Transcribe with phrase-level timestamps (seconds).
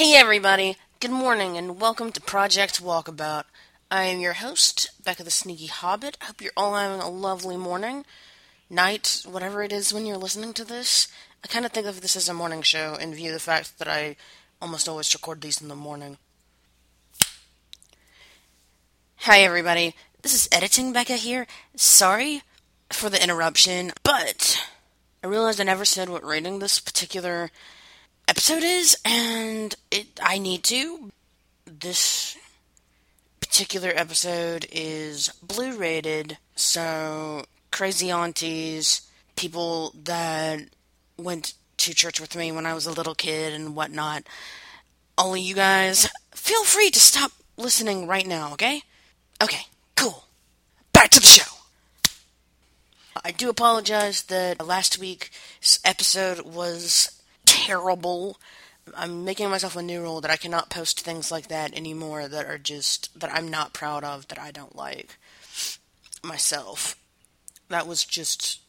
[0.00, 3.44] Hey everybody, good morning and welcome to Project Walkabout.
[3.90, 6.16] I am your host, Becca the Sneaky Hobbit.
[6.22, 8.06] I hope you're all having a lovely morning,
[8.70, 11.08] night, whatever it is when you're listening to this.
[11.44, 13.78] I kind of think of this as a morning show in view of the fact
[13.78, 14.16] that I
[14.62, 16.16] almost always record these in the morning.
[19.16, 21.46] Hi everybody, this is Editing Becca here.
[21.76, 22.40] Sorry
[22.88, 24.66] for the interruption, but
[25.22, 27.50] I realized I never said what rating this particular
[28.30, 31.10] episode is, and it I need to.
[31.66, 32.36] This
[33.40, 39.02] particular episode is blue rated, so crazy aunties,
[39.34, 40.60] people that
[41.16, 44.22] went to church with me when I was a little kid and whatnot.
[45.18, 48.82] Only you guys, feel free to stop listening right now, okay?
[49.42, 49.66] Okay,
[49.96, 50.24] cool.
[50.92, 51.50] Back to the show.
[53.24, 57.19] I do apologize that last week's episode was
[57.66, 58.38] terrible.
[58.96, 62.46] I'm making myself a new rule that I cannot post things like that anymore that
[62.46, 65.16] are just that I'm not proud of that I don't like
[66.22, 66.96] myself.
[67.68, 68.60] That was just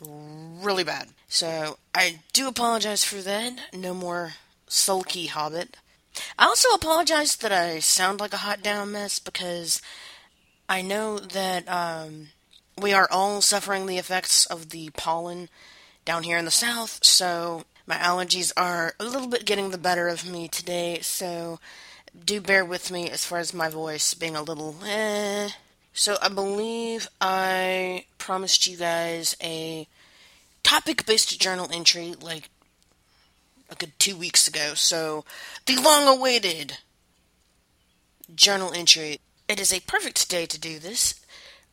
[0.00, 1.08] really bad.
[1.28, 3.52] So I do apologize for that.
[3.72, 4.34] No more
[4.66, 5.76] sulky hobbit.
[6.38, 9.80] I also apologize that I sound like a hot down mess because
[10.68, 12.28] I know that um,
[12.80, 15.48] we are all suffering the effects of the pollen
[16.04, 20.08] down here in the south, so my allergies are a little bit getting the better
[20.08, 21.60] of me today, so
[22.24, 25.50] do bear with me as far as my voice being a little eh.
[25.92, 29.86] So I believe I promised you guys a
[30.62, 32.48] topic based journal entry like
[33.68, 34.72] a good two weeks ago.
[34.72, 35.26] So
[35.66, 36.78] the long awaited
[38.34, 39.20] journal entry.
[39.48, 41.20] It is a perfect day to do this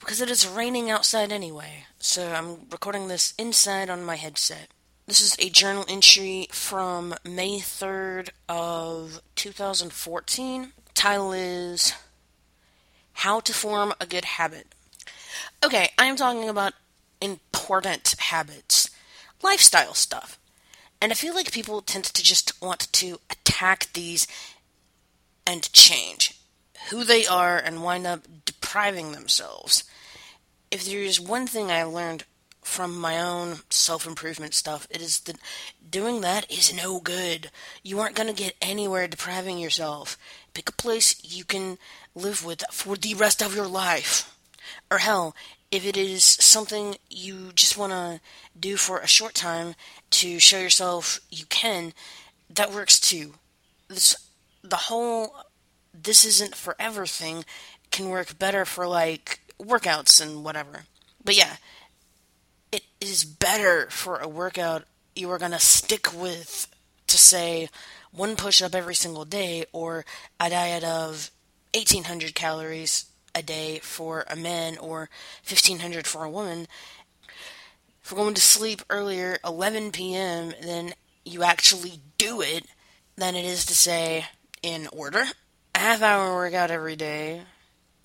[0.00, 1.84] because it is raining outside anyway.
[2.00, 4.66] So I'm recording this inside on my headset.
[5.08, 10.72] This is a journal entry from May 3rd of 2014.
[10.92, 11.94] Title is
[13.14, 14.66] How to Form a Good Habit.
[15.64, 16.74] Okay, I am talking about
[17.22, 18.90] important habits,
[19.42, 20.38] lifestyle stuff.
[21.00, 24.26] And I feel like people tend to just want to attack these
[25.46, 26.38] and change
[26.90, 29.84] who they are and wind up depriving themselves.
[30.70, 32.24] If there's one thing I learned
[32.68, 35.38] from my own self improvement stuff, it is that
[35.90, 37.50] doing that is no good.
[37.82, 40.16] You aren't going to get anywhere depriving yourself.
[40.54, 41.78] Pick a place you can
[42.14, 44.36] live with for the rest of your life.
[44.90, 45.34] Or hell,
[45.70, 48.20] if it is something you just want to
[48.58, 49.74] do for a short time
[50.10, 51.92] to show yourself you can,
[52.50, 53.34] that works too.
[53.88, 54.14] This
[54.62, 55.34] the whole
[55.94, 57.44] this isn't forever thing
[57.90, 60.84] can work better for like workouts and whatever.
[61.24, 61.56] But yeah,
[63.00, 64.84] is better for a workout
[65.18, 66.68] you are going to stick with
[67.06, 67.68] to say
[68.12, 70.04] one push up every single day or
[70.38, 71.30] a diet of
[71.74, 75.10] 1800 calories a day for a man or
[75.46, 76.66] 1500 for a woman.
[78.10, 80.94] We're going to sleep earlier, 11 p.m., then
[81.24, 82.66] you actually do it
[83.16, 84.26] than it is to say
[84.62, 85.24] in order.
[85.74, 87.42] A half hour workout every day,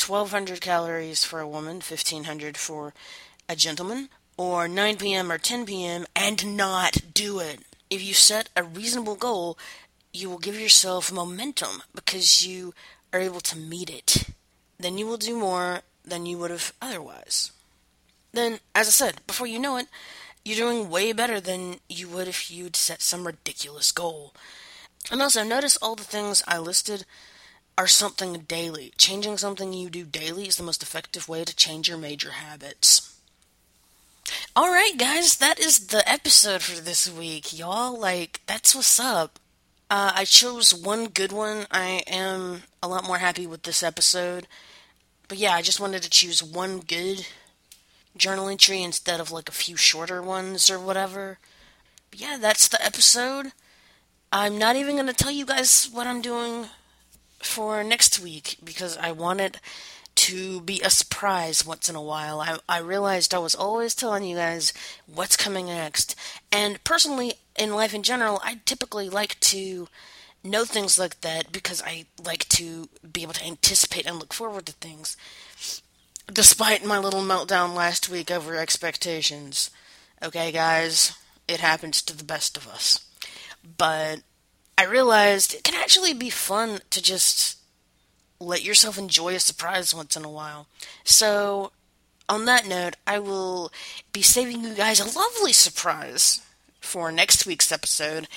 [0.06, 2.94] 1200 calories for a woman, 1500 for
[3.48, 5.32] a gentleman, or 9 p.m.
[5.32, 6.06] or 10 p.m.
[6.16, 7.60] and not do it.
[7.90, 9.58] If you set a reasonable goal,
[10.12, 12.74] you will give yourself momentum because you
[13.12, 14.26] are able to meet it.
[14.80, 17.52] Then you will do more than you would have otherwise.
[18.32, 19.88] Then, as I said, before you know it,
[20.44, 24.34] you're doing way better than you would if you'd set some ridiculous goal.
[25.12, 27.06] And also, notice all the things I listed
[27.78, 28.94] are something daily.
[28.98, 33.13] Changing something you do daily is the most effective way to change your major habits.
[34.56, 38.00] All right, guys, that is the episode for this week, y'all.
[38.00, 39.40] Like, that's what's up.
[39.90, 41.66] Uh, I chose one good one.
[41.72, 44.46] I am a lot more happy with this episode.
[45.28, 47.26] But yeah, I just wanted to choose one good
[48.16, 51.40] journal entry instead of like a few shorter ones or whatever.
[52.12, 53.54] But yeah, that's the episode.
[54.32, 56.68] I'm not even going to tell you guys what I'm doing
[57.40, 59.60] for next week because I wanted
[60.16, 62.42] to be a surprise once in a while.
[62.42, 64.74] I, I realized I was always telling you guys
[65.06, 66.16] what's coming next.
[66.52, 69.88] And personally, in life in general, I typically like to
[70.44, 74.66] know things like that because I like to be able to anticipate and look forward
[74.68, 75.16] to things.
[76.32, 79.72] Despite my little meltdown last week over expectations.
[80.22, 81.18] Okay, guys,
[81.48, 83.06] it happens to the best of us.
[83.78, 84.22] But
[84.78, 87.58] I realized it can actually be fun to just
[88.46, 90.68] let yourself enjoy a surprise once in a while.
[91.04, 91.72] So,
[92.30, 93.72] on that note, I will
[94.12, 96.42] be saving you guys a lovely surprise
[96.80, 98.28] for next week's episode.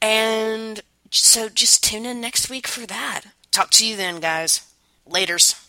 [0.00, 0.80] And
[1.10, 3.22] So just tune in next week for that.
[3.50, 4.62] Talk to you then, guys.
[5.08, 5.61] Laters.